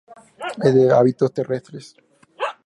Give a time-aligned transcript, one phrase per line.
[0.63, 1.95] Es de hábitos terrestres.